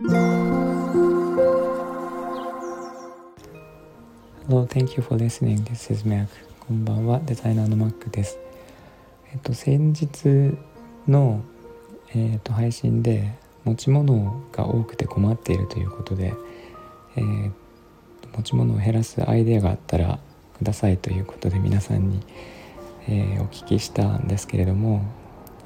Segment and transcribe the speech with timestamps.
[0.00, 0.14] Hello,
[4.64, 5.64] thank you for listening.
[5.64, 6.28] This is Mac.
[6.60, 8.38] こんばんは、デザイナーの Mac です。
[9.32, 10.56] えっと、先日
[11.08, 11.42] の、
[12.14, 16.32] えっと、配信で持ち物が多くて困っているということで、
[17.16, 17.52] えー、
[18.36, 20.20] 持ち物を減らすアイデアがあったら
[20.58, 22.20] くださいということで皆さんに、
[23.08, 25.02] えー、お聞きしたんですけれども、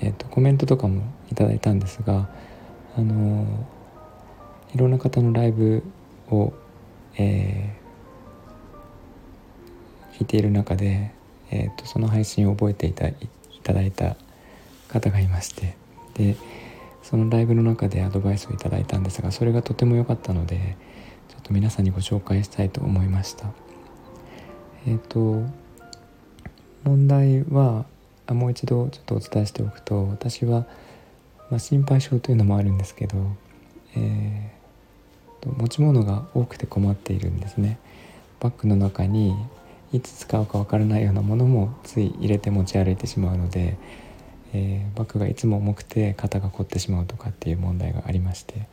[0.00, 2.28] えーと、コメントとかもいただいたんですが、
[2.98, 3.46] あの
[4.76, 5.82] いろんな方のライブ
[6.30, 6.52] を、
[7.16, 7.74] え
[10.12, 11.12] 聞いている中で、
[11.50, 13.16] えーと、その配信を覚えていたい
[13.62, 14.16] ただいた
[14.88, 15.76] 方がいまして
[16.14, 16.36] で
[17.02, 20.76] そのライブの中でアドバイスをいただいたんですがそれがとても良かったので
[21.28, 23.46] ちょっと皆さんにご紹介したいと思いました。
[24.86, 25.42] えっ、ー、と
[26.84, 27.86] 問題は
[28.28, 30.66] もう一度ちょっとお伝えしておくと私は、
[31.50, 33.16] まあ、心配性というのもあるんですけど、
[33.96, 34.55] え、
[35.56, 37.78] 持ち物が多くて困っているんですね。
[38.40, 39.34] バッグの中に
[39.92, 43.78] いつ使うかわからないようなものもつい入れて持ち歩いてしまうので、
[44.52, 48.68] えー、バッグがいつも重くて肩が凝ってしまうとかっていう問題がありまして。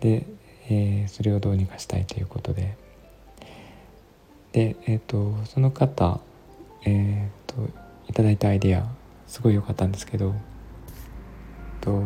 [0.00, 0.26] で、
[0.70, 2.76] えー、それをどうにかしたいということで。
[4.52, 6.20] で、えーと、その方、
[6.84, 7.68] えーと、
[8.08, 8.86] いただいたアイデア
[9.26, 10.34] すごい良かったんですけど
[11.80, 12.02] と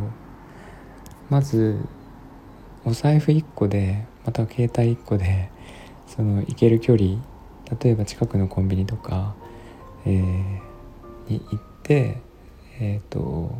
[1.31, 1.79] まず
[2.85, 5.51] お財布1個でまた携帯1個で
[6.07, 7.23] その行ける距離
[7.81, 9.35] 例えば近くのコンビニとか、
[10.05, 12.19] えー、に行って
[12.81, 13.57] えっ、ー、と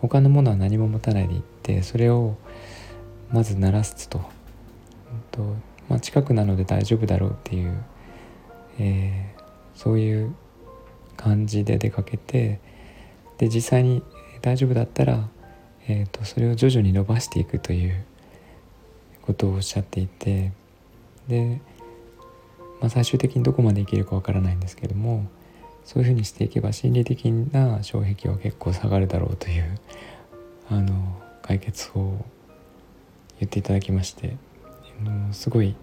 [0.00, 2.36] 他のものは何も持たないで行ってそれを
[3.30, 4.20] まず鳴らすと,、
[5.30, 5.56] と
[5.88, 7.84] まあ、近くなので大丈夫だろうっていう、
[8.78, 9.42] えー、
[9.74, 10.34] そういう
[11.16, 12.60] 感じで出かけて
[13.38, 14.02] で実際に
[14.40, 15.28] 大丈夫だったら、
[15.88, 18.04] えーとそれを徐々に伸ばしていくという
[19.22, 20.52] ことをおっしゃっていて
[21.26, 21.60] で
[22.80, 25.26] まあ、最終的にどこまでいけるかわからないんですけども
[25.84, 29.78] そういうふうにしていけば心理的な障壁は結構下がるだろうという
[30.70, 32.26] あの解決法を
[33.40, 34.36] 言っていただきまして
[35.00, 35.74] あのすごい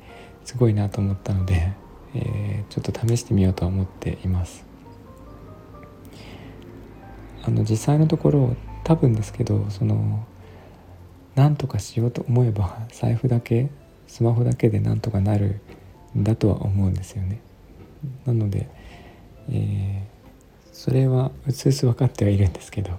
[0.43, 1.73] すごいなと思ったので、
[2.13, 4.63] えー、ちょっと試してみようとは思っています。
[7.43, 8.55] あの実際のところ
[8.85, 10.25] 多分ですけどその
[11.33, 13.69] 何とかしようと思えば財布だけ
[14.07, 15.59] スマホだけでなんとかなる
[16.15, 17.41] んだとは思うんですよね。
[18.25, 18.69] なので、
[19.49, 22.91] えー、それはうつうつ分かってはいるんですけど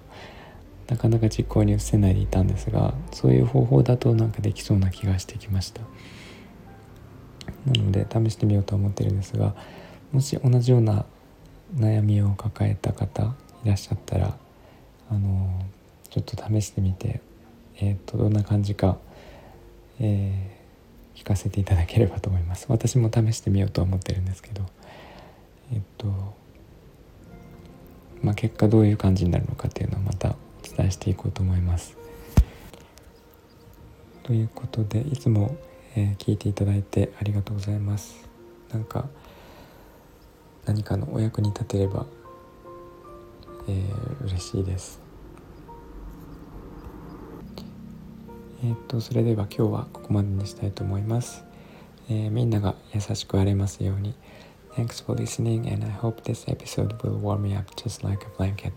[0.89, 5.83] なかなか実行に移せないでいたんですがそういう方法だとなんかできそうな気がしてきました。
[7.65, 9.55] なので試してみようと思ってるんですが
[10.11, 11.07] もし同じような
[11.77, 14.37] 悩みを抱えた方いらっしゃったら
[15.09, 15.65] あの
[16.23, 17.21] ちょっと試してみて、
[17.79, 18.99] えーと、どんな感じか、
[20.01, 20.57] えー
[21.17, 22.67] 聞かせていただければと思います。
[22.69, 24.67] 私も試してみようと思ってるんですけど
[25.73, 26.07] えっと
[28.23, 31.97] まあ結果どういう感じになるのかっていうのをまたお伝えしていこうと思います。
[34.23, 35.57] ということでいつも、
[35.95, 38.29] えー、聞いていただいてありがとうございます。
[38.71, 39.09] なんか
[40.67, 42.07] 何かのお役に立てれば、
[43.69, 45.06] えー、嬉しいです。
[48.67, 51.45] えっ、とそれでは今日はここまでにしたいと思います、
[52.11, 54.13] えー、みんなが優しくありますように
[54.75, 58.31] Thanks for listening and I hope this episode will warm me up just like a
[58.37, 58.73] blanket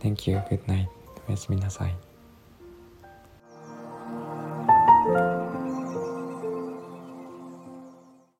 [0.00, 0.86] Thank you, good night
[1.26, 1.94] おやすみなさい